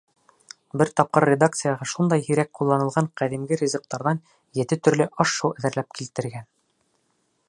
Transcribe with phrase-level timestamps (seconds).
[0.81, 4.23] Бер тапҡыр редакцияға шундай һирәк ҡулланылған ҡәҙимге ризыҡтарҙан
[4.63, 6.49] ете төрлө аш-һыу әҙерләп килтергән.